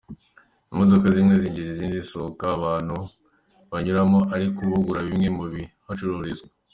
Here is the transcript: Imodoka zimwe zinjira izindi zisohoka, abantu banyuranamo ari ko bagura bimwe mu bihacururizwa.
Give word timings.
Imodoka 0.71 1.05
zimwe 1.15 1.33
zinjira 1.41 1.67
izindi 1.71 1.95
zisohoka, 2.01 2.45
abantu 2.57 2.97
banyuranamo 3.71 4.19
ari 4.35 4.45
ko 4.55 4.61
bagura 4.71 4.99
bimwe 5.07 5.27
mu 5.37 5.45
bihacururizwa. 5.53 6.47